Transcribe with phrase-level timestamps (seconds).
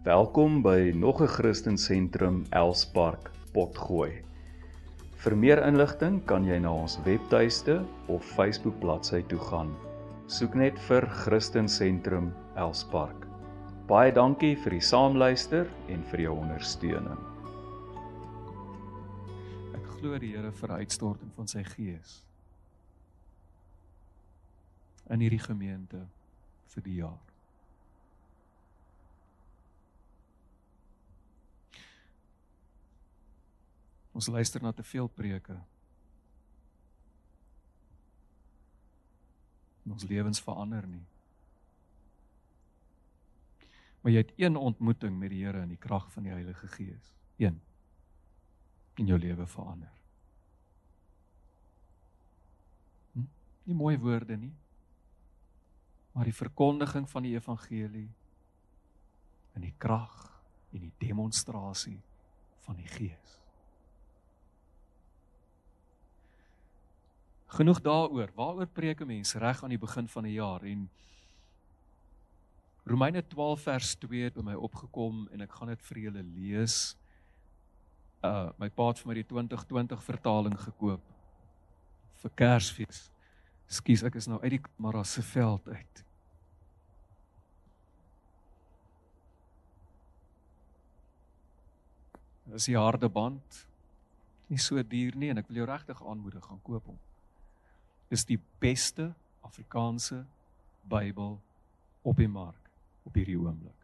[0.00, 4.24] Welkom by nog 'n Christen Sentrum Elspark Potgooi.
[5.14, 9.76] Vir meer inligting kan jy na ons webtuiste of Facebook bladsy toe gaan.
[10.26, 13.26] Soek net vir Christen Sentrum Elspark.
[13.86, 17.20] Baie dankie vir die saamluister en vir jou ondersteuning.
[19.74, 22.24] Ek glo die Here vir uitstorting van sy gees
[25.10, 26.06] in hierdie gemeente
[26.68, 27.29] vir die jaar.
[34.12, 35.56] Ons luister na te veel preke.
[39.90, 41.02] Ons lewens verander nie.
[44.00, 47.12] Maar jy het een ontmoeting met die Here in die krag van die Heilige Gees.
[47.36, 47.60] Een.
[48.96, 49.92] In jou lewe verander.
[53.12, 53.26] Hm?
[53.68, 54.54] Nie mooi woorde nie.
[56.12, 58.08] Maar die verkondiging van die evangelie
[59.54, 60.16] in die krag
[60.72, 61.98] en die demonstrasie
[62.64, 63.39] van die Gees.
[67.50, 68.30] Genoeg daaroor.
[68.34, 70.90] Waaroor preek 'n mens reg aan die begin van 'n jaar en
[72.84, 76.96] Romeine 12 vers 2 het by my opgekom en ek gaan dit vir julle lees.
[78.22, 81.02] Uh my pa het vir my die 2020 vertaling gekoop
[82.22, 83.10] vir Kersfees.
[83.66, 86.04] Skus, ek is nou uit die Mara se veld uit.
[92.44, 93.66] Dis 'n harde band.
[94.46, 96.98] Nie so duur nie en ek wil jou regtig aanmoedig gaan koop hom
[98.10, 99.12] is die beste
[99.46, 100.24] Afrikaanse
[100.90, 101.38] Bybel
[102.02, 102.70] op die mark
[103.06, 103.76] op hierdie oomblik.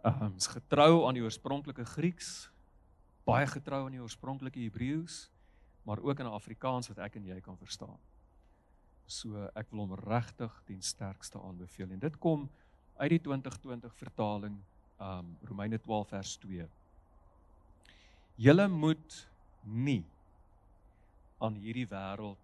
[0.00, 2.48] Ehm um, is getrou aan die oorspronklike Grieks,
[3.28, 5.26] baie getrou aan die oorspronklike Hebreëus,
[5.84, 7.98] maar ook in Afrikaans wat ek en jy kan verstaan.
[9.06, 12.48] So ek wil hom regtig ten sterkste aanbeveel en dit kom
[12.96, 14.56] uit die 2020 vertaling
[15.00, 16.68] ehm um, Romeine 12 vers 2.
[18.40, 19.28] Julle moet
[19.64, 20.04] nie
[21.40, 22.38] aan hierdie wêreld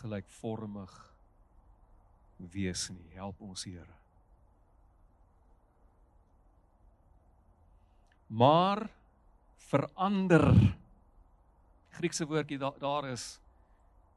[0.00, 0.94] gelykvormig
[2.54, 3.10] wees nie.
[3.14, 4.00] Help ons Here.
[8.34, 8.88] Maar
[9.70, 10.48] verander
[11.94, 13.38] Griekse woordjie daar daar is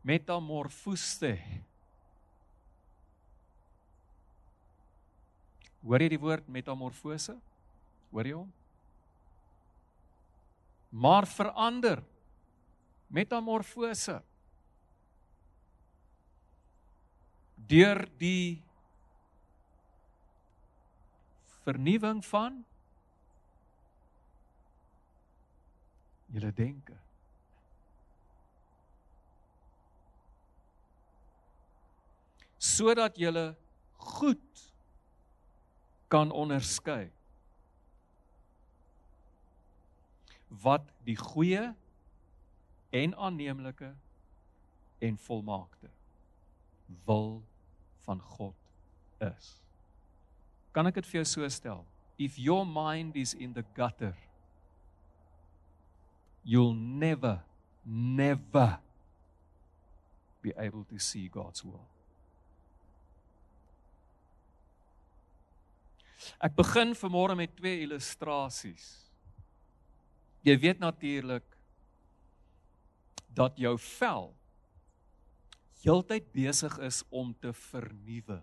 [0.01, 1.35] metamorfose.
[5.85, 7.35] Hoor jy die woord metamorfose?
[8.11, 8.49] Hoor jy hom?
[10.89, 12.01] Maar verander
[13.07, 14.21] metamorfose
[17.67, 18.61] deur die
[21.67, 22.61] vernuwing van
[26.31, 26.95] julle denke.
[32.57, 33.49] Sodat julle
[33.97, 34.63] goed
[36.07, 37.09] kan onderskei
[40.63, 41.73] wat die goeie
[42.97, 43.91] en aanneemlike
[44.99, 45.89] en volmaakte
[47.05, 47.43] wil
[48.05, 48.55] van God
[49.23, 49.51] is.
[50.71, 51.83] Kan ek dit vir jou so stel?
[52.17, 54.15] If your mind is in the gutter,
[56.43, 57.41] you'll never
[57.87, 58.79] never
[60.41, 61.85] be able to see God's will.
[66.43, 68.87] Ek begin vanmôre met twee illustrasies.
[70.43, 71.56] Jy weet natuurlik
[73.37, 74.31] dat jou vel
[75.83, 78.41] heeltyd besig is om te vernuwe.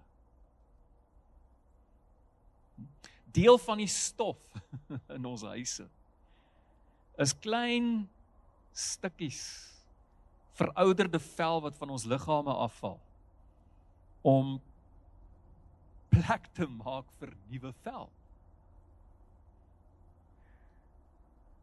[3.34, 4.40] Deel van die stof
[5.16, 5.88] in ons huise
[7.18, 8.08] is klein
[8.74, 9.42] stukkies
[10.58, 12.98] verouderde vel wat van ons liggame afval
[14.26, 14.56] om
[16.14, 18.08] plek te maak vir nuwe vel.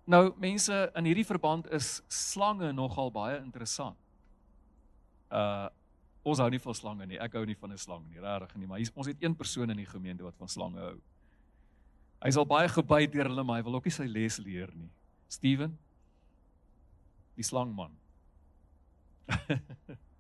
[0.10, 3.98] Nou mense in hierdie verband is slange nogal baie interessant.
[5.30, 5.70] Uh
[6.22, 7.18] ons hou nie van slange nie.
[7.18, 9.72] Ek hou nie van 'n slang nie, regtig nie, maar hier, ons het een persoon
[9.72, 11.00] in die gemeente wat van slange hou.
[12.22, 14.70] Hy is al baie gebyt deur hulle, maar hy wil ook nie sy les leer
[14.76, 14.92] nie.
[15.28, 15.78] Steven
[17.36, 17.98] die slangman.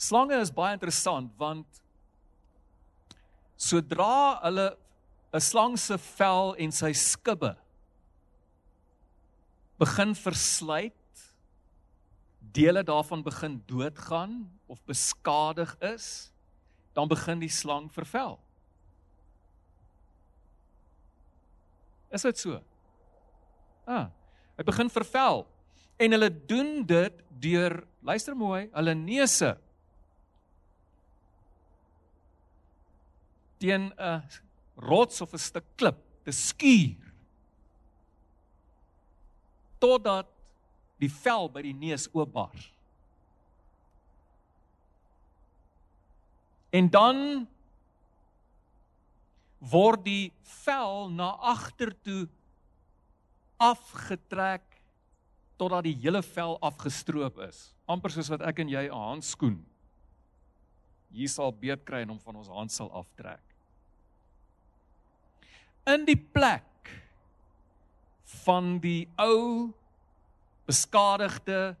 [0.00, 1.82] Slange is baie interessant want
[3.60, 4.70] sodra hulle
[5.34, 7.52] 'n slang se vel en sy skubbe
[9.80, 10.92] begin versluit,
[12.52, 16.32] dele daarvan begin doodgaan of beskadig is,
[16.92, 18.36] dan begin die slang vervel.
[22.10, 22.60] Is dit so?
[23.86, 24.10] Ah.
[24.58, 25.46] Hy begin vervel.
[25.96, 29.54] En hulle doen dit deur luister mooi, hulle neuse
[33.60, 34.22] teen 'n
[34.76, 37.12] rots of 'n stuk klip te skuur
[39.80, 40.28] totdat
[41.00, 42.72] die vel by die neus oopbars.
[46.70, 47.48] En dan
[49.58, 50.32] word die
[50.64, 52.28] vel na agter toe
[53.60, 54.64] afgetrek
[55.60, 57.74] totdat die hele vel afgestroop is.
[57.90, 59.58] amper soos wat ek en jy 'n handskoen
[61.10, 63.49] hier sal beet kry en hom van ons hand sal aftrek.
[65.88, 66.90] In die plek
[68.44, 69.70] van die ou
[70.68, 71.76] beskadigde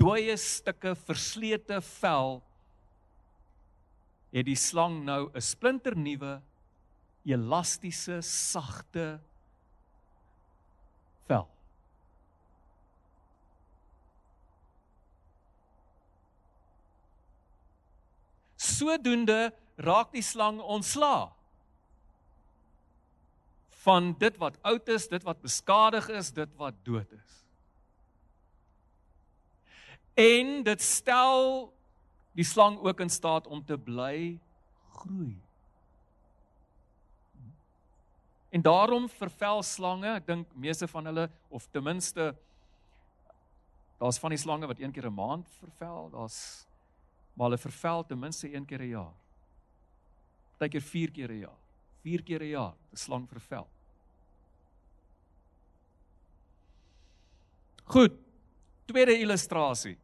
[0.00, 2.40] dooie stukke verslete vel
[4.30, 6.40] het die slang nou 'n splinternuwe
[7.24, 9.20] elastiese sagte
[11.26, 11.48] vel.
[18.56, 21.39] Sodoende raak die slang ontslaa
[23.84, 27.36] van dit wat oud is, dit wat beskadig is, dit wat dood is.
[30.14, 31.70] En dit stel
[32.36, 34.38] die slang ook in staat om te bly
[35.00, 35.36] groei.
[38.50, 42.32] En daarom vervel slange, ek dink meeste van hulle of ten minste
[44.00, 46.66] daar's van die slange wat een keer 'n maand vervel, daar's
[47.32, 49.14] maar hulle vervel ten minste een keer 'n jaar.
[50.58, 51.59] Partykeer 4 keer 'n jaar.
[52.02, 53.68] 4 keer 'n jaar 'n slang vervel.
[57.84, 58.12] Goed.
[58.86, 59.98] Tweede illustrasie.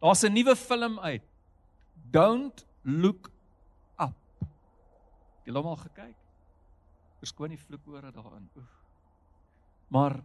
[0.00, 1.22] Daar's 'n nuwe film uit.
[2.10, 3.30] Don't look
[5.42, 6.18] Jy het hom al gekyk.
[7.22, 8.46] Verskoon die vloekore daarin.
[8.58, 8.74] Oef.
[9.92, 10.20] Maar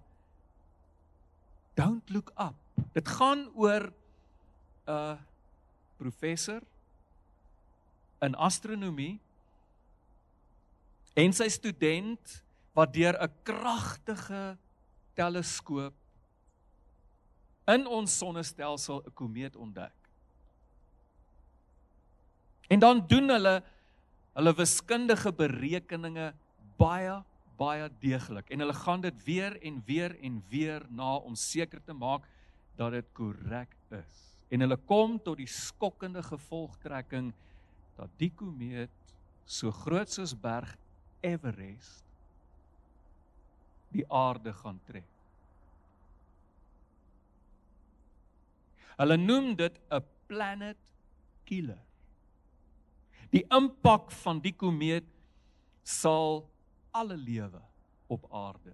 [1.77, 2.57] don't look up.
[2.93, 5.17] Dit gaan oor 'n uh,
[5.97, 6.61] professor
[8.21, 9.19] in astronomie
[11.17, 12.41] en sy student
[12.77, 14.57] wat deur 'n kragtige
[15.17, 15.95] teleskoop
[17.67, 19.95] in ons sonnestelsel 'n komeet ontdek.
[22.69, 23.63] En dan doen hulle
[24.37, 26.33] hulle wiskundige berekeninge
[26.77, 27.23] baie
[27.57, 31.93] baie deeglik en hulle gaan dit weer en weer en weer na om seker te
[31.93, 32.27] maak
[32.77, 34.19] dat dit korrek is.
[34.53, 37.33] En hulle kom tot die skokkende gevolgtrekking
[37.97, 38.94] dat die komeet
[39.47, 40.75] so groot soos berg
[41.25, 42.03] Everest
[43.95, 45.07] die aarde gaan tref.
[48.97, 50.77] Hulle noem dit 'n planet
[51.45, 51.79] killer.
[53.29, 55.07] Die impak van die komeet
[55.83, 56.50] sal
[56.91, 57.61] alle lewe
[58.07, 58.73] op aarde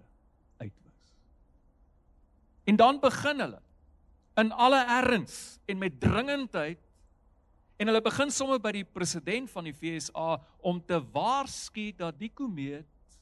[0.56, 1.14] uitwis.
[2.64, 3.62] En dan begin hulle
[4.34, 6.78] in alle erns en met dringendheid
[7.76, 12.30] en hulle begin sommer by die president van die FSA om te waarsku dat die
[12.30, 13.18] komeet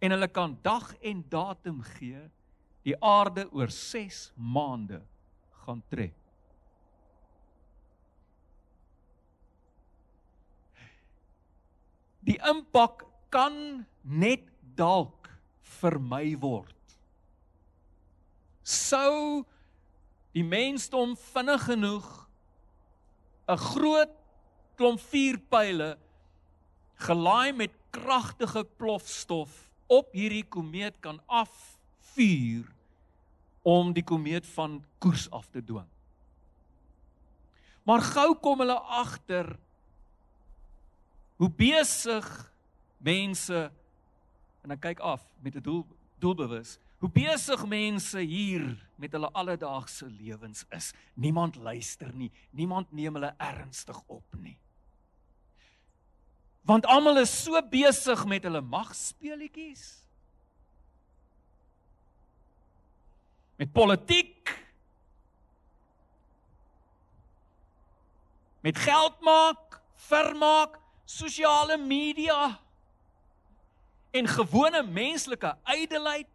[0.00, 2.22] en hulle kan dag en datum gee
[2.86, 5.02] die aarde oor 6 maande
[5.66, 6.16] gaan tref.
[12.24, 15.28] Die impak kan net dalk
[15.80, 16.76] vermy word.
[18.64, 19.44] Sou
[20.36, 22.10] die mensdom vinnig genoeg
[23.50, 24.12] 'n groot
[24.78, 25.98] klomp vuurpyle
[27.06, 32.68] gelaai met kragtige plofstof op hierdie komeet kan afvuur
[33.62, 35.88] om die komeet van koers af te dwing.
[37.82, 39.56] Maar gou kom hulle agter
[41.40, 42.28] hoe besig
[43.02, 43.70] mense
[44.62, 45.86] en ek kyk af met 'n doel
[46.20, 48.66] doelbewus hoe besig mense hier
[49.00, 50.90] met hulle alledaagse lewens is.
[51.14, 52.28] Niemand luister nie.
[52.50, 54.58] Niemand neem hulle ernstig op nie.
[56.68, 60.00] Want almal is so besig met hulle magspeletjies
[63.60, 64.64] met politiek.
[68.60, 72.60] Met geld maak vermaak sosiale media.
[74.10, 76.26] En gewone menslike ydelheid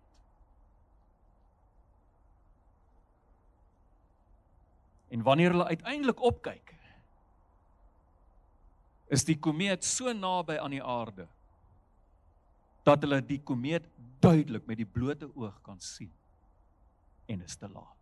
[5.09, 6.73] en wanneer hulle uiteindelik opkyk
[9.13, 11.27] is die komeet so naby aan die aarde
[12.85, 13.85] dat hulle die komeet
[14.21, 16.11] duidelik met die blote oog kan sien
[17.25, 17.93] en is te laat.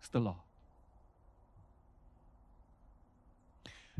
[0.00, 0.44] Is te laat.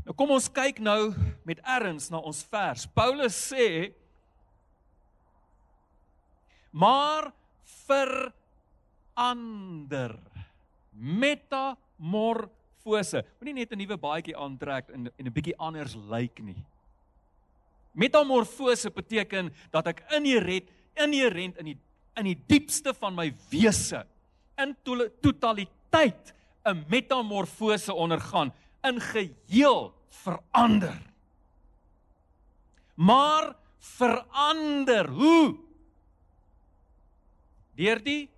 [0.04, 1.12] Nou kom ons kyk nou
[1.48, 2.86] met erns na ons vers.
[2.96, 3.92] Paulus sê
[6.70, 7.32] maar
[9.20, 10.16] verander.
[10.92, 13.24] Metamorfose.
[13.40, 16.64] Moenie net 'n nuwe baadjie aantrek en en 'n bietjie anders lyk nie.
[17.92, 20.64] Metamorfose beteken dat ek inherent
[20.96, 21.78] inherent in die
[22.16, 24.06] in die diepste van my wese
[24.58, 24.76] in
[25.20, 26.34] totaliteit
[26.64, 31.02] 'n metamorfose ondergaan, in geheel verander.
[32.94, 35.56] Maar verander hoe?
[37.74, 38.28] Deur die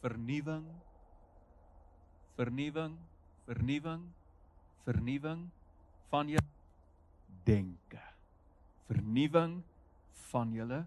[0.00, 0.66] vernuwing
[2.38, 2.96] vernuwing
[3.46, 4.04] vernuwing
[4.84, 5.48] vernuwing
[6.10, 6.44] van jou
[7.44, 8.00] denke.
[8.88, 9.60] Vernuwing
[10.30, 10.84] van julle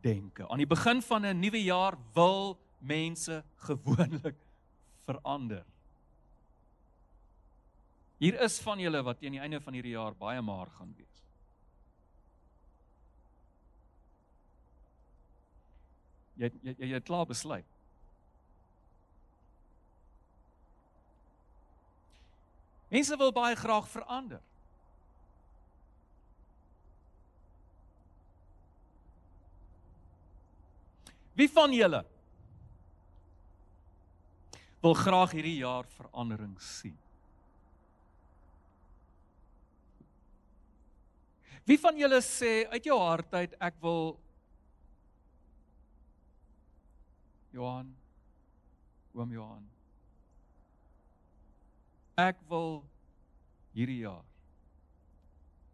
[0.00, 0.48] denke.
[0.48, 4.36] Aan die begin van 'n nuwe jaar wil mense gewoonlik
[5.04, 5.64] verander.
[8.18, 11.22] Hier is van julle wat teen die einde van hierdie jaar baie maar gaan wees.
[16.34, 17.77] Jy jy jy het klaar besluit.
[22.88, 24.40] Mense wil baie graag verander.
[31.38, 32.00] Wie van julle
[34.82, 36.96] wil graag hierdie jaar verandering sien?
[41.68, 44.16] Wie van julle sê uit jou hart uit ek wil
[47.52, 47.92] Johan
[49.14, 49.66] oom Johan
[52.18, 52.82] ek wil
[53.76, 54.26] hierdie jaar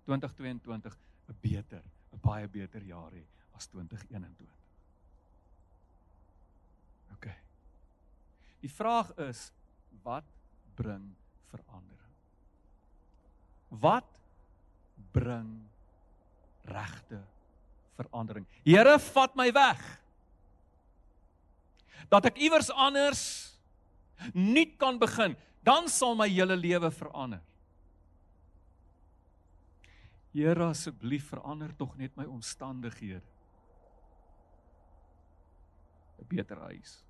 [0.04, 0.92] 2022
[1.28, 1.82] 'n beter,
[2.12, 3.24] 'n baie beter jaar hê
[3.56, 4.52] as 2021.
[7.14, 7.26] OK.
[8.60, 9.52] Die vraag is
[10.02, 10.24] wat
[10.76, 11.14] bring
[11.48, 12.12] verandering?
[13.68, 14.08] Wat
[15.12, 15.64] bring
[16.64, 17.22] regte
[17.96, 18.46] verandering?
[18.64, 19.80] Here, vat my weg.
[22.08, 23.54] Dat ek iewers anders
[24.32, 27.40] nuut kan begin, dan sal my hele lewe verander.
[30.34, 33.22] Here asseblief verander tog net my omstandighede.
[36.18, 37.04] 'n Beter huis.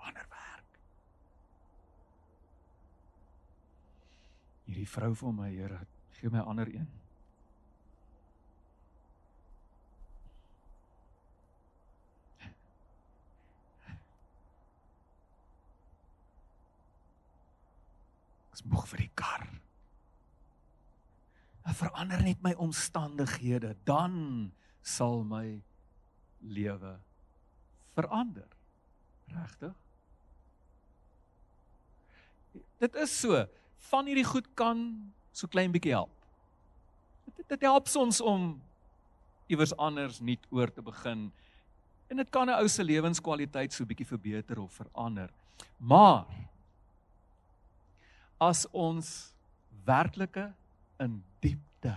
[0.00, 0.78] Ander werk.
[4.66, 5.86] Hierdie vrou vir my, Here,
[6.18, 7.01] gee my 'n ander een.
[18.62, 19.42] Ek's moeg vir die kar.
[21.66, 24.52] Ek verander net my omstandighede, dan
[24.82, 25.62] sal my
[26.42, 26.96] lewe
[27.94, 28.48] verander.
[29.32, 29.74] Regtig?
[32.82, 33.44] Dit is so,
[33.90, 34.90] van hierdie goed kan
[35.32, 36.12] so klein bietjie help.
[37.36, 38.60] Dit dit help ons om
[39.50, 41.30] iewers anders nuut oor te begin.
[42.10, 45.30] En dit kan 'n ou se lewenskwaliteit so bietjie verbeter of verander.
[45.78, 46.26] Maar
[48.42, 49.08] as ons
[49.86, 50.48] werklike
[51.02, 51.94] in diepte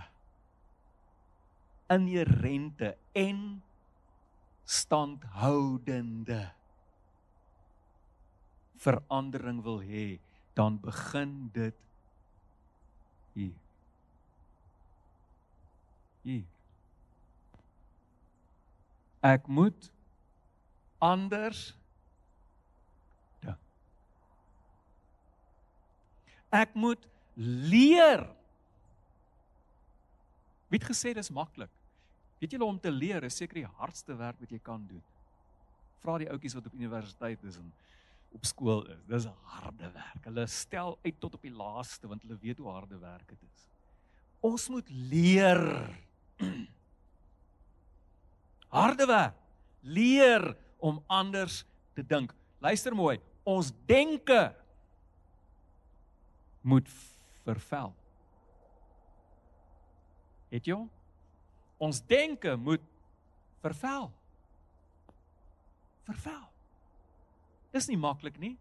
[1.90, 3.62] inherente en
[4.64, 6.50] standhoudende
[8.76, 10.18] verandering wil hê,
[10.54, 11.74] dan begin dit
[13.32, 13.54] hier.
[16.26, 16.44] Hier.
[19.22, 19.90] Ek moet
[20.98, 21.75] anders
[26.56, 27.02] Ek moet
[27.36, 28.24] leer.
[30.70, 31.72] Wie het gesê dis maklik?
[32.40, 35.02] Weet julle om te leer is seker die hardste werk wat jy kan doen.
[36.02, 37.70] Vra die ouetjies wat op universiteit is en
[38.36, 39.00] op skool is.
[39.08, 40.24] Dis harde werk.
[40.28, 43.64] Hulle stel uit tot op die laaste want hulle weet hoe harde werk dit is.
[44.44, 45.64] Ons moet leer.
[48.76, 49.36] Harde werk.
[49.80, 50.50] Leer
[50.84, 51.62] om anders
[51.96, 52.34] te dink.
[52.60, 53.16] Luister mooi.
[53.48, 54.50] Ons denke
[56.66, 56.88] moet
[57.46, 57.94] vervel.
[60.50, 60.80] Het jy?
[61.78, 62.82] Ons denke moet
[63.62, 64.10] vervel.
[66.06, 66.44] Vervel.
[67.74, 68.54] Dis nie maklik nie.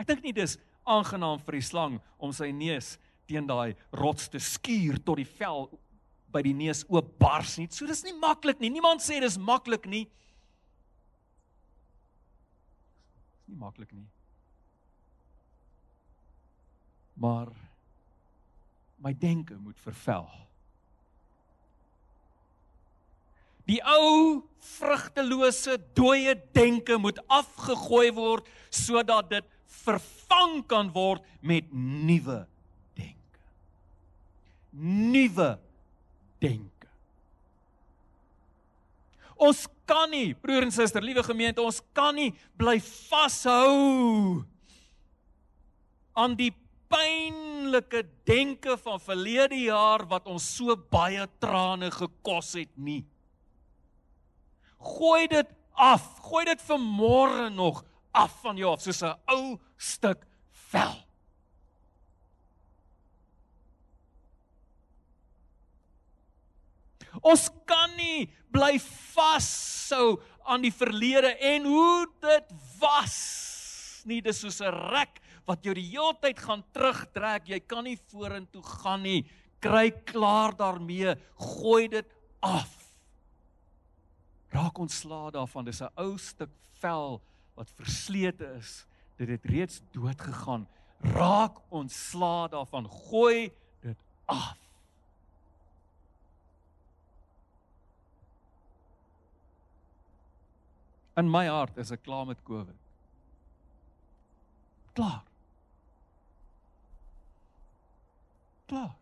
[0.00, 0.56] Ek dink nie dis
[0.88, 2.96] aangenaam vir die slang om sy neus
[3.30, 5.68] teen daai rots te skuur tot die vel
[6.32, 7.68] by die neus oop bars nie.
[7.70, 8.72] So dis nie maklik nie.
[8.72, 10.06] Niemand sê dis maklik nie.
[13.36, 14.08] Dis nie maklik nie.
[17.14, 17.50] Maar
[19.02, 20.28] my denke moet vervel.
[23.70, 29.48] Die ou vrugtelose dooie denke moet afgegooi word sodat dit
[29.82, 32.42] vervang kan word met nuwe
[32.98, 33.42] denke.
[35.12, 35.50] Nuwe
[36.42, 36.90] denke.
[39.42, 42.76] Ons kan nie, broer en suster, liewe gemeente, ons kan nie bly
[43.10, 44.42] vashou
[46.14, 46.52] aan die
[46.92, 53.02] pynlike denke van verlede jaar wat ons so baie trane gekos het nie.
[54.82, 56.04] Gooi dit af.
[56.26, 60.26] Gooi dit vir môre nog af van jou af soos 'n ou stuk
[60.70, 60.96] vel.
[67.22, 68.78] Ons kan nie bly
[69.14, 74.20] vashou aan die verlede en hoe dit was nie.
[74.20, 77.48] Dis soos 'n rek wat jou die hele tyd gaan terugtrek.
[77.50, 79.22] Jy kan nie vorentoe gaan nie.
[79.62, 81.14] Kry klaar daarmee.
[81.38, 82.70] Gooi dit af.
[84.52, 85.64] Raak ontslae daarvan.
[85.64, 87.20] Dis 'n ou stuk vel
[87.54, 88.86] wat verslete is.
[89.16, 90.66] Dit het reeds dood gegaan.
[91.00, 92.88] Raak ontslae daarvan.
[92.88, 94.58] Gooi dit af.
[101.16, 102.76] In my hart is ek klaar met COVID.
[104.96, 105.31] Klaar.
[108.72, 108.94] Klaar.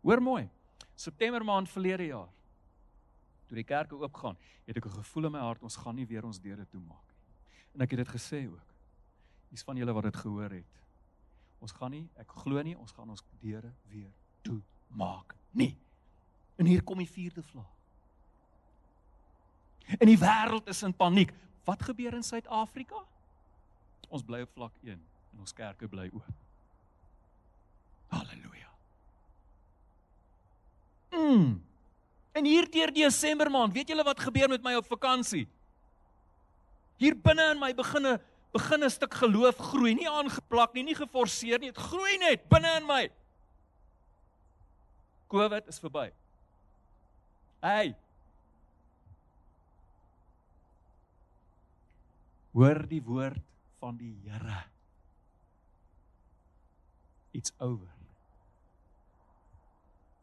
[0.00, 0.48] Hoor mooi.
[0.94, 2.30] September maand verlede jaar
[3.46, 6.24] toe die kerke oopgaan, het ek 'n gevoel in my hart ons gaan nie weer
[6.24, 7.34] ons deure toemaak nie.
[7.74, 8.74] En ek het dit gesê ook.
[9.50, 10.74] Dis van julle wat dit gehoor het.
[11.60, 14.10] Ons gaan nie, ek glo nie ons gaan ons deure weer
[14.42, 15.76] toemaak nie.
[16.56, 17.76] En hier kom die vierde vlaag.
[19.98, 21.32] En die wêreld is in paniek.
[21.64, 23.11] Wat gebeur in Suid-Afrika?
[24.12, 26.26] Ons bly op vlak 1 en ons kerke bly oop.
[28.12, 28.68] Halleluja.
[31.16, 31.54] Mm.
[32.36, 35.46] En hier teer Desember maand, weet julle wat gebeur met my op vakansie?
[37.00, 38.18] Hier binne in my beginne
[38.52, 42.76] begin 'n stuk geloof groei, nie aangeplak nie, nie geforseer nie, dit groei net binne
[42.76, 43.10] in my.
[45.28, 46.12] COVID is verby.
[47.62, 47.94] Hey.
[52.52, 53.51] Hoor die woord
[53.82, 54.62] van die Here.
[57.34, 57.90] It's over.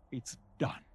[0.09, 0.85] It's done.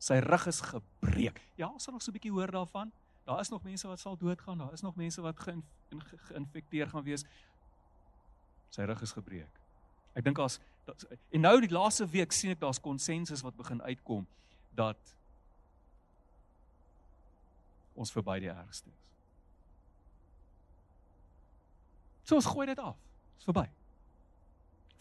[0.00, 1.38] Sy rug is gebreek.
[1.60, 2.92] Ja, ons sal nog so 'n bietjie hoor daarvan.
[3.24, 7.24] Daar is nog mense wat sal doodgaan, daar is nog mense wat geïnfekteer gaan wees.
[8.68, 9.60] Sy rug is gebreek.
[10.14, 10.58] Ek dink as
[11.30, 14.26] en nou die laaste week sien ek daar's konsensus wat begin uitkom
[14.74, 15.14] dat
[17.94, 19.09] ons verby die ergste is.
[22.30, 22.94] So ons gooi dit af.
[23.40, 23.64] Dis verby.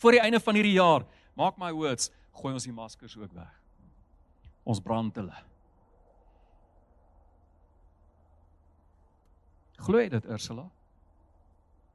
[0.02, 1.04] Voor die einde van hierdie jaar,
[1.38, 3.52] maak my words, gooi ons die maskers ook weg.
[4.65, 5.36] Ons brand hulle.
[9.86, 10.65] Glo jy dit Ursula?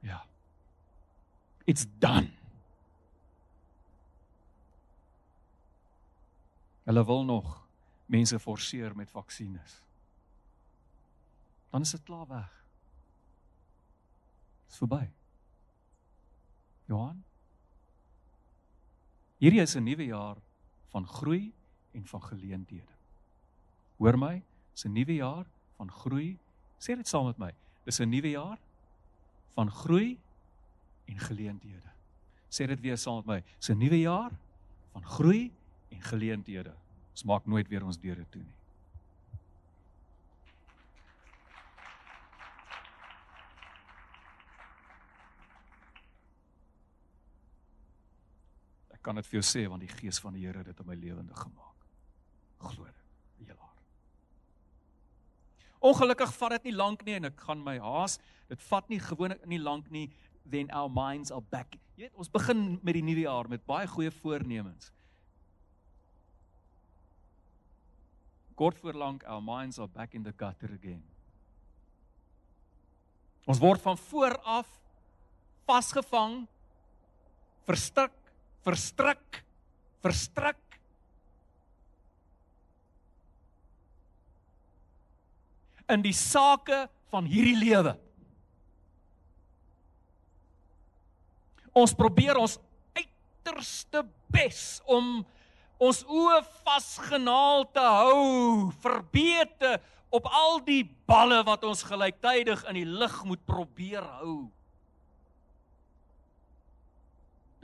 [0.07, 0.21] Ja.
[1.67, 2.31] It's done.
[6.87, 7.51] Hulle wil nog
[8.07, 9.81] mense forceer met vaksines.
[11.75, 12.49] Dan is dit klaar weg.
[14.71, 15.03] Dis verby.
[16.87, 17.23] Johan.
[19.37, 20.37] Hierdie is 'n nuwe jaar
[20.89, 21.53] van groei
[21.91, 22.93] en van geleenthede.
[23.97, 24.43] Hoor my,
[24.73, 25.45] dis 'n nuwe jaar
[25.77, 26.37] van groei.
[26.79, 27.53] Sê dit saam met my.
[27.83, 28.59] Dis 'n nuwe jaar
[29.53, 30.19] van groei
[31.05, 31.91] en geleenthede.
[32.49, 33.43] Sê dit weer saam met my.
[33.57, 34.31] Dis 'n nuwe jaar
[34.91, 35.51] van groei
[35.89, 36.73] en geleenthede.
[37.11, 38.53] Ons maak nooit weer ons deure toe nie.
[49.05, 50.97] Kan dit vir jou sê want die gees van die Here het dit in my
[50.97, 51.87] lewende gemaak.
[52.65, 53.01] Glo dit,
[53.43, 53.75] heelaar.
[55.85, 58.17] Ongelukkig vat dit nie lank nie en ek gaan my haas.
[58.49, 60.09] Dit vat nie gewoonlik nie lank nie
[60.49, 61.77] then our minds are back.
[61.95, 64.91] Jy weet, ons begin met die nuwe jaar met baie goeie voornemens.
[68.55, 71.03] kort voor lank our minds are back in the gutter again.
[73.45, 74.69] Ons word van voor af
[75.65, 76.45] vasgevang,
[77.65, 78.13] verstrik,
[78.65, 79.43] verstrik,
[80.03, 80.59] verstrik.
[85.85, 87.91] in die sake van hierdie lewe.
[91.75, 92.57] Ons probeer ons
[92.97, 95.19] uiterste bes om
[95.77, 99.75] ons oë vasgenaal te hou, verbete
[100.15, 104.47] op al die balle wat ons gelyktydig in die lug moet probeer hou.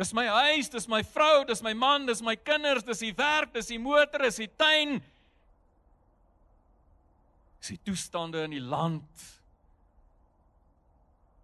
[0.02, 3.52] Dis my huis, dis my vrou, dis my man, dis my kinders, dis die werk,
[3.54, 4.96] dis die motor, dis die tuin.
[7.62, 9.26] Dis die toestande in die land.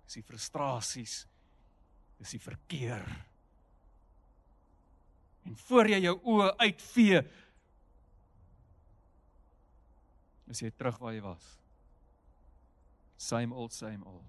[0.07, 1.19] Dis die frustrasies.
[2.17, 3.03] Dis die verkeer.
[5.45, 7.21] En voor jy jou oë uitvee
[10.49, 11.45] is jy terug waar jy was.
[13.21, 14.25] Same old same old.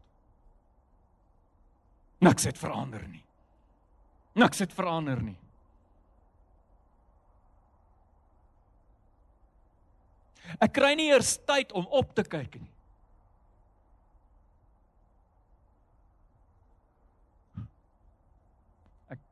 [2.29, 3.23] Niks het verander nie.
[4.39, 5.37] Niks het verander nie.
[10.63, 12.71] Ek kry nie eers tyd om op te kyk nie.
[19.13, 19.25] Ek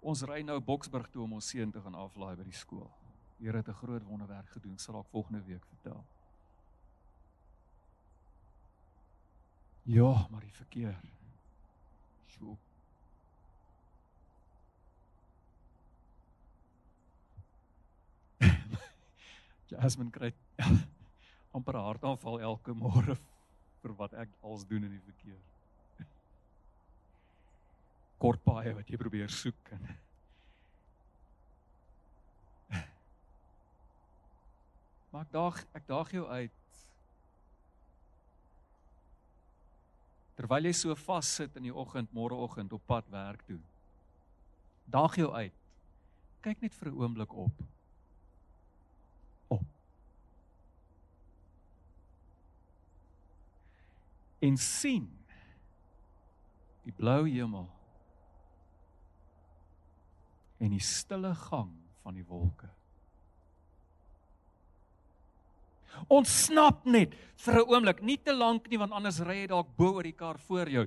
[0.00, 2.88] Ons ry nou Boksburg toe om ons seun te gaan aflaai by die skool.
[3.42, 6.04] Here het 'n groot wonderwerk gedoen, sal ek volgende week vertel.
[9.84, 11.00] Ja, maar die verkeer.
[12.26, 12.56] Sjoe.
[19.70, 20.32] Jasmine kry
[21.56, 23.16] amper 'n hartaanval elke môre
[23.82, 25.40] vir wat ek als doen in die verkeer.
[28.18, 29.82] Kort paaie wat jy probeer soek en
[35.12, 36.52] Maar ek daag ek daag jou uit.
[40.38, 43.60] Terwyl jy so vas sit in die oggend, môreoggend op pad werk toe.
[44.86, 45.56] Daag jou uit.
[46.42, 47.56] Kyk net vir 'n oomblik op.
[54.38, 55.08] En sien
[56.86, 57.68] die blou hemel
[60.58, 61.70] en die stille gang
[62.02, 62.68] van die wolke.
[66.06, 69.94] Ontsnap net vir 'n oomblik, nie te lank nie want anders ry jy dalk bo
[69.98, 70.86] oor die kar voor jou.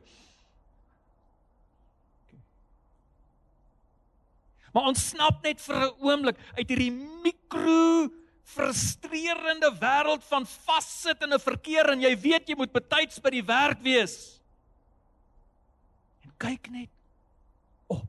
[4.74, 8.10] Maar ontsnap net vir 'n oomblik uit hierdie mikro
[8.44, 13.46] frustrerende wêreld van vassit in 'n verkeer en jy weet jy moet betyds by die
[13.46, 14.42] werk wees.
[16.24, 16.90] En kyk net
[17.88, 18.08] op.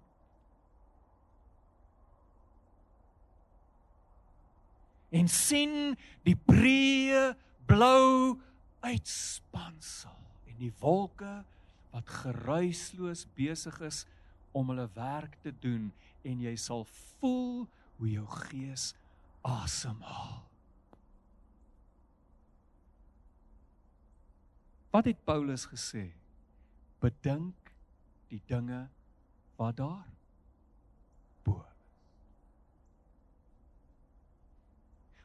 [5.11, 8.41] En sien die breë blou
[8.81, 11.45] uitspansel en die wolke
[11.93, 14.07] wat geruisloos besig is
[14.53, 15.93] om hulle werk te doen
[16.25, 16.85] en jy sal
[17.21, 17.69] voel
[17.99, 18.93] hoe jou gees
[19.43, 20.43] asemhaal.
[24.93, 26.11] Wat het Paulus gesê?
[27.01, 27.73] Bedink
[28.29, 28.85] die dinge
[29.57, 30.09] wat daar
[31.43, 31.63] bo.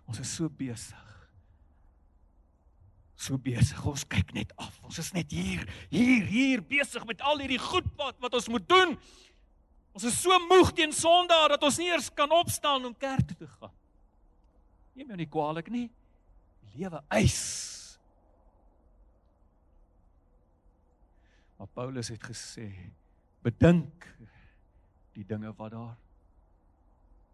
[0.07, 1.03] Ons is so besig.
[3.17, 3.79] So besig.
[3.85, 4.79] Ons kyk net af.
[4.87, 8.67] Ons is net hier, hier, hier besig met al hierdie goed wat wat ons moet
[8.69, 8.95] doen.
[9.97, 13.37] Ons is so moeg teen Sondag dat ons nie eers kan opstaan om kerk toe
[13.43, 13.76] te gaan.
[14.97, 15.87] Neem jou nie kwaadlik nie.
[16.73, 17.37] Lewe eis.
[21.57, 22.67] Maar Paulus het gesê,
[23.45, 24.05] bedink
[25.13, 25.95] die dinge wat daar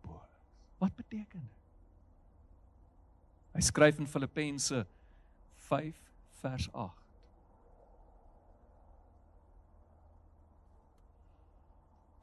[0.03, 0.19] bo.
[0.79, 1.59] Wat beteken dit?
[3.53, 4.83] Hy skryf in Filippense
[5.69, 5.99] 5
[6.41, 6.99] vers 8.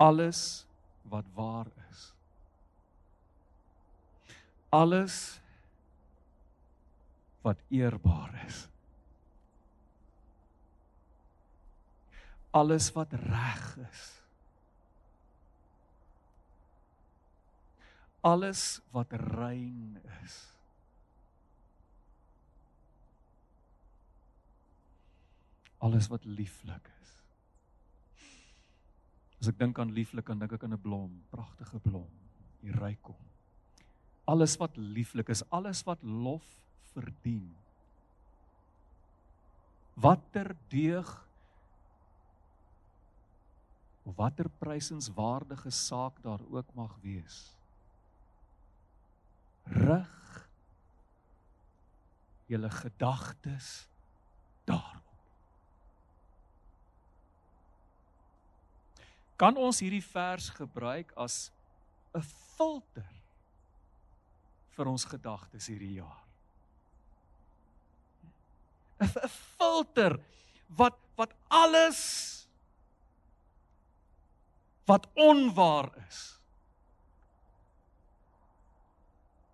[0.00, 0.66] Alles
[1.12, 2.10] wat waar is.
[4.70, 5.40] Alles
[7.42, 8.68] wat eerbaar is.
[12.50, 14.06] Alles wat reg is.
[18.20, 20.50] Alles wat rein is.
[25.80, 27.12] alles wat lieflik is.
[29.40, 32.10] As ek dink aan lieflik, dan dink ek aan 'n blom, pragtige blom,
[32.60, 33.29] hier ry kom.
[34.30, 36.46] Alles wat lieflik is, alles wat lof
[36.92, 37.48] verdien.
[40.00, 41.10] Watter deug
[44.06, 47.42] of watter prysenswaardige saak daar ook mag wees.
[49.64, 50.16] Rig
[52.50, 53.86] julle gedagtes
[54.64, 55.00] daar.
[59.40, 61.48] kan ons hierdie vers gebruik as
[62.12, 62.20] 'n
[62.56, 63.19] filter
[64.80, 66.18] vir ons gedagtes hierdie jaar.
[69.00, 69.28] 'n
[69.60, 70.18] filter
[70.76, 72.00] wat wat alles
[74.88, 76.20] wat onwaar is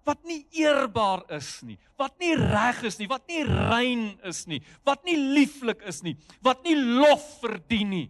[0.06, 4.60] wat nie eerbaar is nie, wat nie reg is nie, wat nie rein is nie,
[4.86, 6.14] wat nie lieflik is nie,
[6.46, 8.06] wat nie lof verdien nie,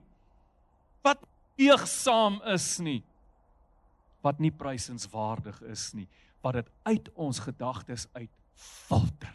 [1.01, 1.25] wat
[1.57, 3.01] eegsaam is nie
[4.27, 6.07] wat nie prysenswaardig is nie
[6.45, 9.35] wat dit uit ons gedagtes uit filter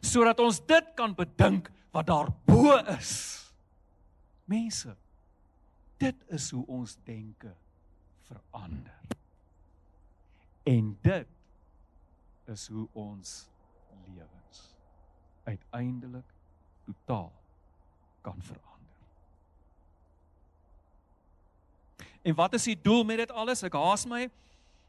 [0.00, 3.16] sodat ons dit kan bedink wat daar bo is
[4.44, 4.94] mense
[5.96, 7.54] Dit is hoe ons denke
[8.28, 9.00] verander.
[10.62, 11.28] En dit
[12.44, 13.48] is hoe ons
[14.04, 14.74] lewens
[15.44, 16.34] uiteindelik
[16.84, 17.32] totaal
[18.20, 18.64] kan verander.
[22.22, 23.62] En wat is die doel met dit alles?
[23.62, 24.26] Ek haas my.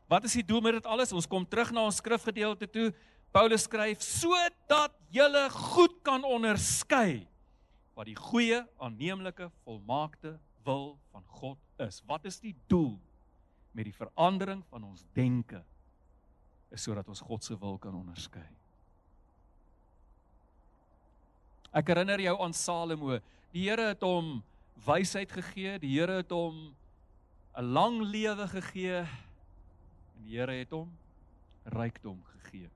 [0.08, 1.12] Wat is die doel met dit alles?
[1.12, 2.92] Ons kom terug na ons skrifgedeelte toe.
[3.36, 7.28] Paulus skryf sodat julle goed kan onderskei
[7.98, 10.36] wat die goeie, aanneemlike, volmaakte
[10.68, 12.00] wil van God is.
[12.08, 12.94] Wat is die doel
[13.74, 15.64] met die verandering van ons denke?
[16.72, 18.46] Is sodat ons God se wil kan onderskei.
[21.76, 23.18] Ek herinner jou aan Salomo.
[23.52, 24.38] Die Here het hom
[24.86, 26.76] wysheid gegee, die Here het hom
[27.58, 29.04] 'n lang lewe gegee
[30.18, 30.90] en die Here het hom
[31.78, 32.70] rykdom gegee.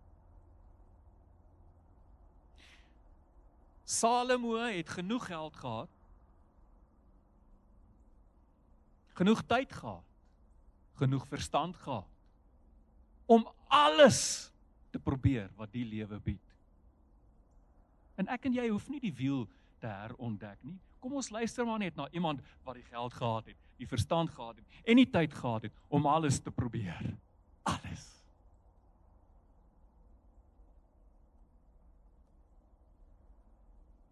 [3.91, 5.89] Salomo het genoeg geld gehad.
[9.19, 10.05] Genoeg tyd gehad.
[11.01, 12.07] Genoeg verstand gehad
[13.31, 14.51] om alles
[14.91, 16.47] te probeer wat die lewe bied.
[18.19, 19.45] En ek en jy hoef nie die wiel
[19.79, 20.75] te herontdek nie.
[21.01, 24.59] Kom ons luister maar net na iemand wat die geld gehad het, die verstand gehad
[24.59, 26.99] het en die tyd gehad het om alles te probeer.
[27.63, 28.07] Alles.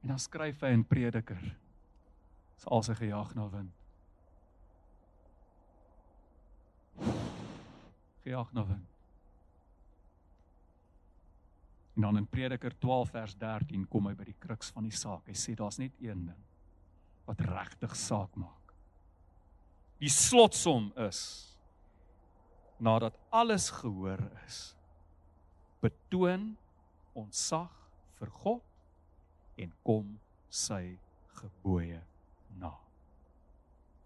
[0.01, 1.41] En dan skryf hy in Prediker.
[2.57, 3.75] Is al sy gejaag na wind.
[8.23, 8.87] Gejaag na wind.
[11.99, 15.25] En dan in Prediker 12 vers 13 kom hy by die kruks van die saak.
[15.27, 16.45] Hy sê daar's net een ding
[17.27, 18.71] wat regtig saak maak.
[19.99, 21.19] Die slotsom is
[22.79, 24.59] nadat alles gehoor is,
[25.83, 26.53] betoon
[27.17, 27.71] ontsag
[28.19, 30.11] vir God en kom
[30.51, 30.97] sy
[31.39, 32.01] gebooie
[32.59, 32.71] na.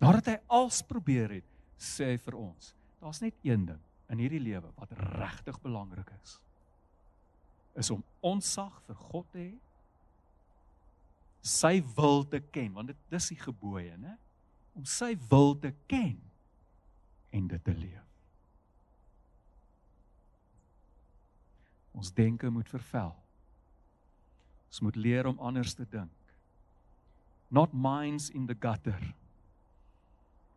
[0.01, 3.81] Nadat hy als probeer het, sê hy vir ons, daar's net een ding
[4.13, 6.37] in hierdie lewe wat regtig belangrik is.
[7.79, 9.53] Is om onsag vir God te hê
[11.43, 14.13] sy wil te ken want dit dis die gebooie nê
[14.79, 16.15] om sy wil te ken
[17.35, 18.12] en dit te leef
[21.93, 23.13] ons denke moet vervel.
[24.67, 26.33] Ons moet leer om anders te dink.
[27.53, 29.13] Not minds in the gutter.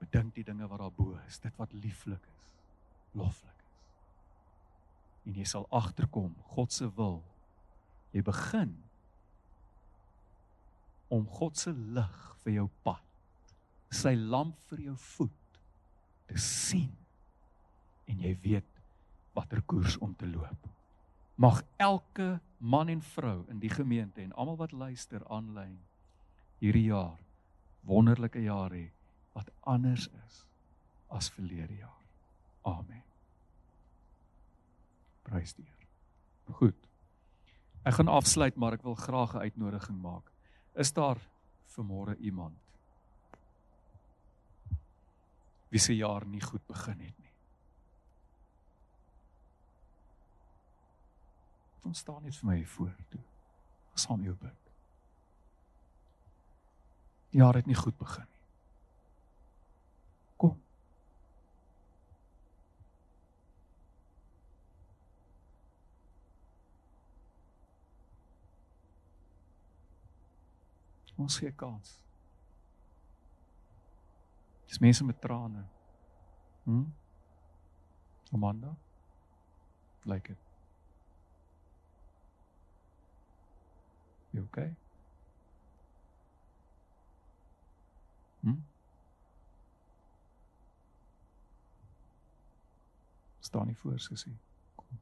[0.01, 2.57] Bedink die dinge wat daar bo is dit wat lieflik is
[3.16, 3.57] loflik
[5.27, 7.18] en jy sal agterkom God se wil.
[8.14, 8.72] Jy begin
[11.12, 13.03] om God se lig vir jou pad,
[13.94, 15.61] sy lamp vir jou voet
[16.31, 16.90] te sien.
[18.11, 18.81] En jy weet
[19.35, 20.70] watter koers om te loop.
[21.37, 25.79] Mag elke man en vrou in die gemeente en almal wat luister aanlyn
[26.59, 27.20] hierdie jaar
[27.87, 28.87] wonderlike jaar hê
[29.37, 30.44] wat anders is
[31.12, 32.03] as verlede jaar.
[32.66, 33.05] Amen.
[35.22, 35.87] Prys die Here.
[36.59, 36.88] Goed.
[37.87, 40.33] Ek gaan afsluit, maar ek wil graag 'n uitnodiging maak.
[40.75, 41.20] Is daar
[41.77, 42.59] vanmôre iemand
[45.68, 47.26] wie se jaar nie goed begin het nie?
[51.87, 53.20] Kom staan net vir my voor toe.
[53.94, 54.70] Saam jou bid.
[57.31, 58.40] Die jaar het nie goed begin nie.
[60.37, 60.57] Kom.
[71.14, 71.92] Ons gee kans.
[74.66, 75.62] Dis mense met trane.
[76.64, 76.83] Hm?
[78.35, 78.75] Amanda?
[80.03, 80.46] Like it.
[84.37, 84.75] You okay?
[88.40, 88.55] Hm?
[93.38, 94.31] Staan nie voor gesê.
[94.75, 95.01] Kom.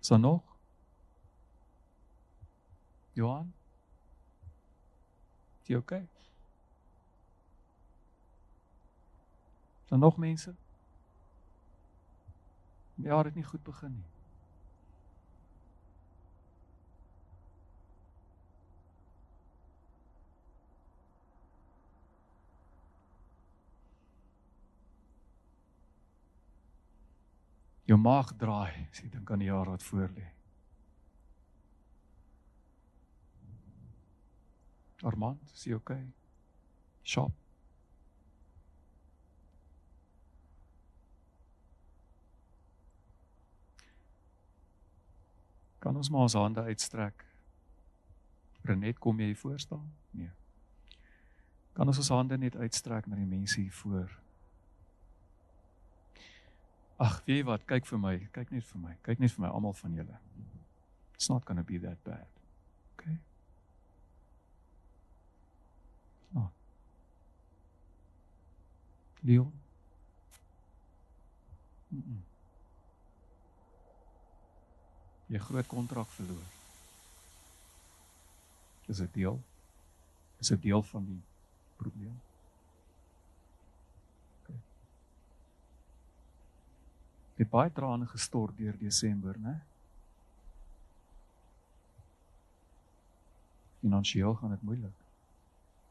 [0.00, 0.42] Is daar nog?
[3.12, 3.54] Johan?
[5.62, 6.08] Is jy okay?
[9.82, 10.54] Is daar nog mense?
[12.94, 14.17] Ja, dit het nie goed begin nie.
[27.88, 30.26] Jou maag draai, as jy dink aan die jaar wat voor lê.
[35.08, 36.02] Armand, is jy okay?
[37.06, 37.32] Shop.
[45.78, 47.24] Kan ons maar ons hande uitstrek?
[48.68, 49.88] Renet, kom jy voor staan?
[50.10, 50.32] Nee.
[51.72, 54.10] Kan ons ons hande net uitstrek na die mense hier voor?
[56.98, 57.62] Ag, weet jy wat?
[57.70, 58.94] Kyk vir my, kyk net vir my.
[59.06, 60.16] Kyk net vir my almal van julle.
[61.14, 62.26] It's not going to be that bad.
[62.98, 63.14] Okay?
[66.18, 66.50] It's not.
[69.22, 69.52] Leon.
[71.88, 72.22] Mm -mm.
[75.28, 76.46] Jy groot kontrak verloor.
[78.86, 79.40] Is 'n deel.
[80.38, 81.22] Is 'n deel van die
[81.76, 82.20] probleem.
[87.38, 89.60] Het baie trane gestort deur Desember, né?
[93.78, 95.04] Finansieel gaan dit moeilik.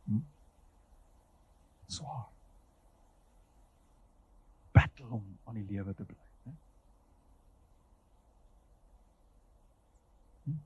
[0.04, 0.20] Hm?
[1.86, 2.26] Swaar.
[4.72, 6.54] Battle om aan die lewe te bly, né?
[10.44, 10.58] Hm?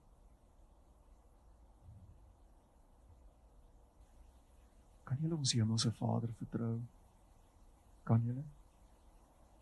[5.04, 6.74] Kan julle ons hemelse Vader vertrou?
[8.04, 8.48] Kan julle?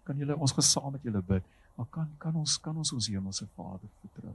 [0.10, 1.46] Kan julle ons gesaam met julle bid?
[1.78, 4.34] Maar kan kan ons kan ons ons hemelse Vader vertrou?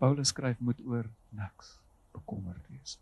[0.00, 1.76] Paulus skryf moet oor niks
[2.16, 2.96] bekommerd wees.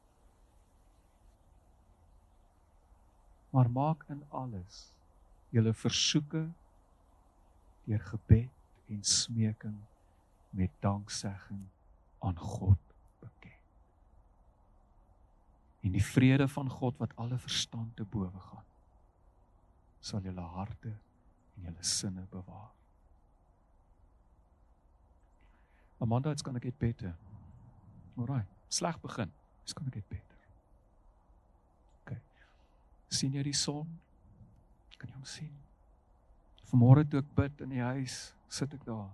[3.55, 4.83] Maar maak in alles
[5.55, 6.43] julle versoeke
[7.87, 9.79] deur gebed en smeking
[10.51, 11.65] met danksegging
[12.19, 12.90] aan God.
[15.81, 18.67] En die vrede van God wat alle verstand te bowe gaan
[20.01, 20.89] sal julle harte
[21.57, 22.71] en julle sinne bewaar.
[26.01, 27.15] Amanda, it's going to get better.
[28.17, 29.31] Alraai, sleg begin.
[29.63, 30.39] It's going to get better.
[32.01, 32.17] OK.
[33.13, 33.99] sien jy die son?
[34.97, 35.53] Kan jy hom sien?
[36.71, 39.11] Vanmôre toe ek bid in die huis, sit ek daar.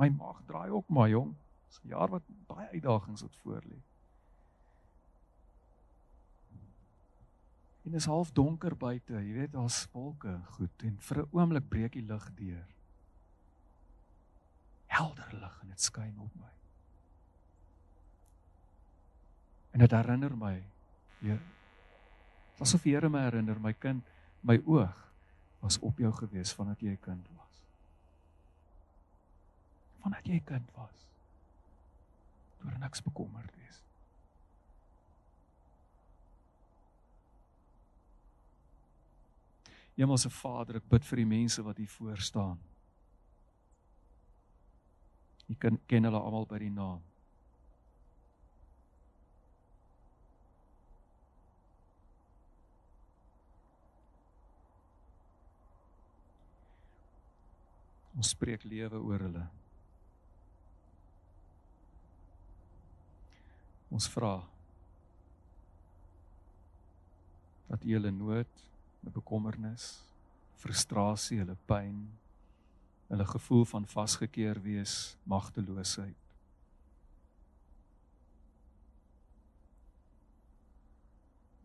[0.00, 1.34] My maag draai ook maar jong.
[1.68, 3.78] Dis 'n jaar wat baie uitdagings wat voor lê.
[7.86, 11.68] En dit is half donker buite, jy weet daar's wolke, goed, en vir 'n oomblik
[11.68, 12.66] breek die lig deur
[14.96, 16.52] helder lig en dit skyn op my.
[19.76, 20.54] En dit herinner my,
[21.20, 21.40] Heer,
[22.60, 24.04] asof die Here my herinner, my kind,
[24.46, 25.02] my oog
[25.60, 27.62] was op jou gewees vandat jy 'n kind was.
[30.04, 31.08] Vandat jy 'n kind was.
[32.64, 33.82] Oor niks bekommerd wees.
[39.96, 42.58] Hemelse Vader, ek bid vir die mense wat hier voor staan.
[45.46, 47.00] Jy kan ken hulle almal by die naam.
[58.16, 59.46] Ons spreek lewe oor hulle.
[63.92, 64.38] Ons vra
[67.66, 68.64] dat jy hulle nood,
[69.06, 70.02] hulle bekommernis,
[70.58, 72.06] frustrasie, hulle pyn
[73.06, 76.16] hulle gevoel van vasgekeer wees, magteloosheid.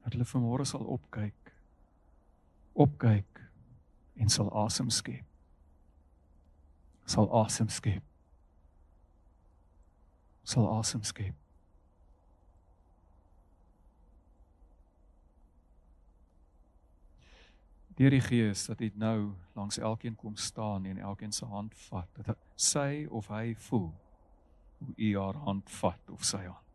[0.03, 1.53] Dat hulle vanmôre sal opkyk.
[2.77, 3.41] Opkyk
[4.21, 5.25] en sal asem skep.
[7.09, 8.05] Sal asem skep.
[10.43, 11.40] Sal asem skep.
[18.01, 22.21] Deur die gees dat dit nou langs elkeen kom staan en elkeen se hand vat
[22.25, 23.91] dat sy of hy voel
[24.79, 26.69] hoe u haar hand vat of sy hand.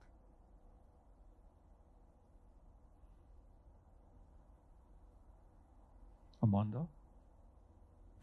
[6.47, 6.85] Amanda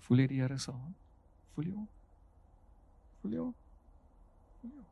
[0.06, 0.96] voel jy die Here se hand?
[1.54, 1.92] Voel jy hom?
[3.20, 3.54] Voel jy hom?
[4.62, 4.88] Voel jy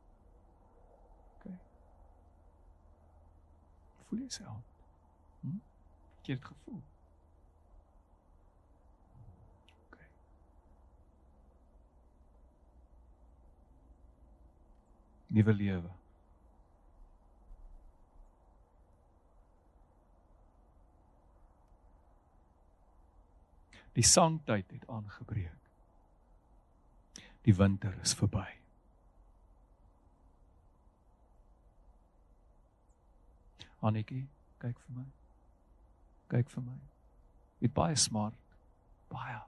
[1.40, 1.58] okay
[4.08, 4.72] voel jy hand?
[5.40, 5.60] Hm?
[6.26, 6.82] jy het gevoel
[15.32, 15.90] nuwe lewe.
[23.92, 25.58] Die sangtyd het aangebreek.
[27.42, 28.46] Die winter is verby.
[33.82, 34.22] Annetjie,
[34.62, 35.06] kyk vir my.
[36.30, 36.78] Kyk vir my.
[37.64, 38.38] Dit baie smart.
[39.10, 39.40] Baie.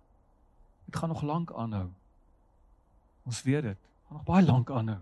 [0.88, 1.86] Dit gaan nog lank aanhou.
[3.24, 3.90] Ons weet dit.
[4.08, 5.00] Gaan nog baie lank aanhou.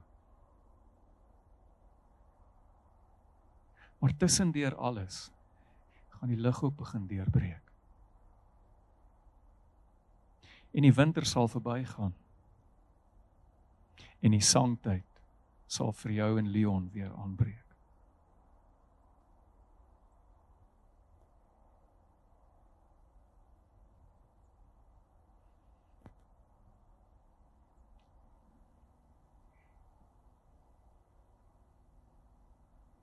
[4.03, 5.31] Maar tussendeur alles
[6.09, 7.71] gaan die lig ook begin deurbreek.
[10.71, 12.15] En die winter sal verbygaan.
[14.19, 15.23] En die sangtyd
[15.67, 17.62] sal vir jou en Leon weer aanbreek.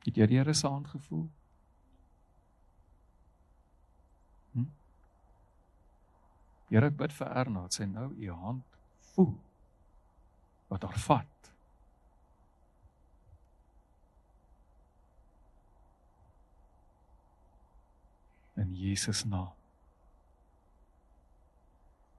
[0.06, 1.28] Het jy die Here se hand gevoel?
[4.54, 4.70] Hm?
[6.70, 8.80] Here ek bid vir Erna, dat sy nou u hand
[9.14, 9.36] voel
[10.70, 11.52] wat haar vat.
[18.60, 19.54] In Jesus naam.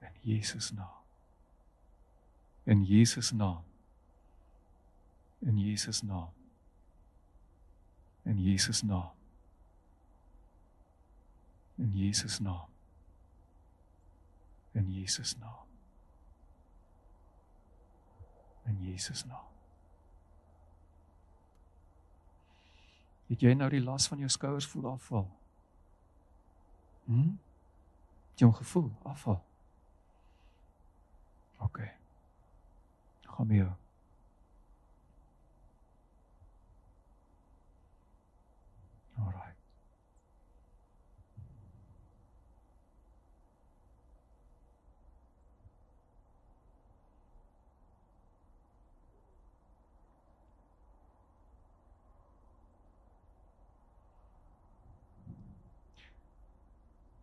[0.01, 0.99] In Jesus naam.
[2.63, 3.63] In Jesus naam.
[5.39, 6.40] In Jesus naam.
[8.23, 9.11] In Jesus naam.
[11.75, 12.67] In Jesus naam.
[14.71, 15.65] In Jesus naam.
[18.65, 19.49] In Jesus naam.
[23.31, 25.27] Het jy nou die las van jou skouers voel afval?
[27.05, 27.35] Hm?
[28.31, 29.39] Het jy hom gevoel afval?
[31.57, 31.79] OK.
[33.21, 33.63] Gaan mee.
[33.63, 33.80] Jou.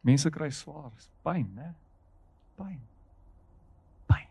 [0.09, 1.75] Mense kry swaar pyn, né?
[2.57, 2.79] Pyn.
[4.09, 4.31] Pyn.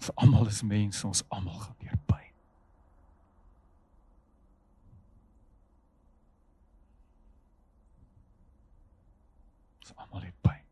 [0.00, 2.34] Ons almal is mense, ons almal gaan deur pyn.
[9.84, 10.66] Ons almal het pyn.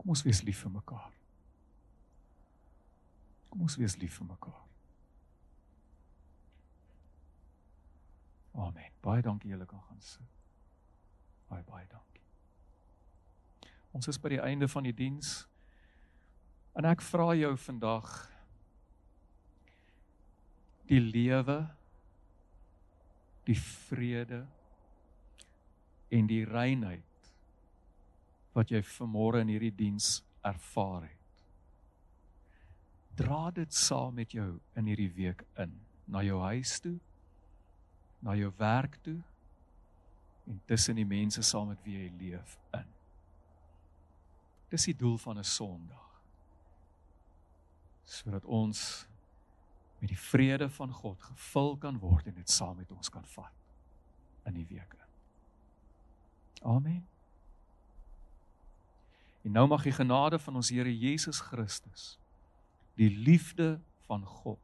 [0.00, 1.10] Kom ons wees lief vir mekaar.
[3.52, 4.63] Kom ons wees lief vir mekaar.
[8.64, 8.90] Amen.
[9.04, 10.28] Baie dankie julle kan gaan sit.
[11.50, 12.22] Baie baie dankie.
[13.94, 15.44] Ons is by die einde van die diens.
[16.74, 18.10] En ek vra jou vandag
[20.88, 21.62] die lewe
[23.44, 24.44] die vrede
[26.14, 27.30] en die reinheid
[28.54, 31.42] wat jy vanmôre in hierdie diens ervaar het.
[33.18, 35.74] Dra dit saam met jou in hierdie week in
[36.10, 36.96] na jou huis toe,
[38.24, 39.18] na jou werk toe
[40.48, 42.88] en tussen die mense saam met wie jy leef in.
[44.72, 46.08] Dis die doel van 'n Sondag.
[48.04, 49.06] Sodat ons
[49.98, 53.52] met die vrede van God gevul kan word en dit saam met ons kan vat
[54.44, 54.96] in die week.
[56.62, 57.06] Amen.
[59.44, 62.18] En nou mag die genade van ons Here Jesus Christus,
[62.96, 64.63] die liefde van God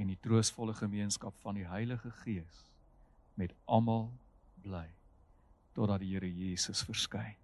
[0.00, 2.64] en die troostvolle gemeenskap van die Heilige Gees
[3.36, 4.08] met almal
[4.64, 4.86] bly
[5.76, 7.36] totdat die Here Jesus verskyn.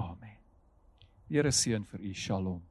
[0.00, 0.38] Amen.
[1.28, 2.14] Here seën vir u.
[2.14, 2.62] Shalom.